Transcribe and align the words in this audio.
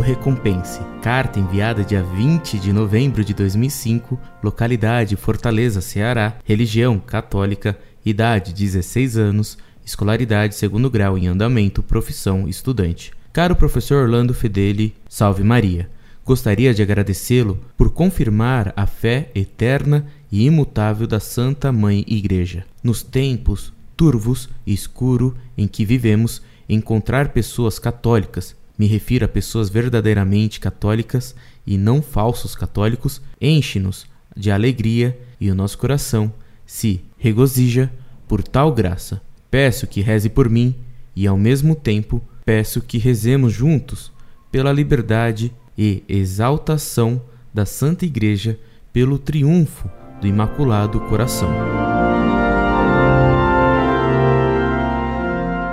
recompense. 0.00 0.80
Carta 1.00 1.40
enviada 1.40 1.82
dia 1.82 2.02
20 2.02 2.58
de 2.58 2.70
novembro 2.70 3.24
de 3.24 3.32
2005, 3.32 4.20
localidade 4.42 5.16
Fortaleza, 5.16 5.80
Ceará, 5.80 6.36
religião 6.44 6.98
católica, 6.98 7.78
idade 8.04 8.52
16 8.52 9.16
anos, 9.16 9.56
escolaridade 9.86 10.54
segundo 10.54 10.90
grau 10.90 11.16
em 11.16 11.28
andamento, 11.28 11.82
profissão 11.82 12.46
estudante. 12.46 13.12
Caro 13.32 13.56
professor 13.56 14.02
Orlando 14.02 14.34
Fedeli, 14.34 14.94
salve 15.08 15.42
Maria. 15.42 15.88
Gostaria 16.24 16.74
de 16.74 16.82
agradecê-lo 16.82 17.58
por 17.74 17.90
confirmar 17.90 18.72
a 18.76 18.86
fé 18.86 19.30
eterna 19.34 20.06
e 20.30 20.44
imutável 20.44 21.06
da 21.06 21.18
Santa 21.18 21.72
Mãe 21.72 22.04
Igreja. 22.06 22.66
Nos 22.82 23.02
tempos 23.02 23.72
turvos 23.96 24.50
e 24.66 24.74
escuro 24.74 25.34
em 25.56 25.66
que 25.66 25.84
vivemos, 25.84 26.42
encontrar 26.68 27.30
pessoas 27.30 27.78
católicas, 27.78 28.56
me 28.82 28.88
refiro 28.88 29.24
a 29.24 29.28
pessoas 29.28 29.70
verdadeiramente 29.70 30.58
católicas 30.58 31.36
e 31.64 31.78
não 31.78 32.02
falsos 32.02 32.56
católicos, 32.56 33.22
enche-nos 33.40 34.06
de 34.36 34.50
alegria 34.50 35.16
e 35.40 35.48
o 35.52 35.54
nosso 35.54 35.78
coração 35.78 36.34
se 36.66 37.00
regozija 37.16 37.92
por 38.26 38.42
tal 38.42 38.72
graça. 38.72 39.22
Peço 39.48 39.86
que 39.86 40.00
reze 40.00 40.28
por 40.28 40.50
mim 40.50 40.74
e, 41.14 41.28
ao 41.28 41.38
mesmo 41.38 41.76
tempo, 41.76 42.20
peço 42.44 42.80
que 42.80 42.98
rezemos 42.98 43.52
juntos 43.52 44.10
pela 44.50 44.72
liberdade 44.72 45.52
e 45.78 46.02
exaltação 46.08 47.22
da 47.54 47.64
Santa 47.64 48.04
Igreja 48.04 48.58
pelo 48.92 49.16
triunfo 49.16 49.88
do 50.20 50.26
Imaculado 50.26 50.98
Coração. 51.02 51.91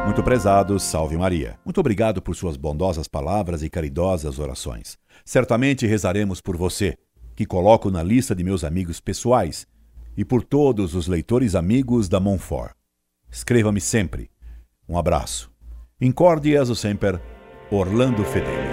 Muito 0.10 0.24
prezado, 0.24 0.80
salve 0.80 1.16
Maria. 1.16 1.60
Muito 1.64 1.80
obrigado 1.80 2.20
por 2.20 2.36
suas 2.36 2.58
bondosas 2.58 3.08
palavras 3.08 3.62
e 3.62 3.70
caridosas 3.70 4.40
orações. 4.40 4.98
Certamente 5.24 5.86
rezaremos 5.86 6.42
por 6.42 6.58
você, 6.58 6.98
que 7.36 7.46
coloco 7.46 7.92
na 7.92 8.02
lista 8.02 8.34
de 8.34 8.44
meus 8.44 8.64
amigos 8.64 9.00
pessoais, 9.00 9.68
e 10.18 10.26
por 10.26 10.44
todos 10.44 10.96
os 10.96 11.08
leitores 11.08 11.54
amigos 11.54 12.10
da 12.10 12.20
Monfort. 12.20 12.74
Escreva-me 13.30 13.80
sempre. 13.80 14.32
Um 14.90 14.98
abraço. 14.98 15.52
Incorde 16.02 16.56
e 16.56 16.76
semper, 16.76 17.22
Orlando 17.70 18.26
Fedeli. 18.26 18.69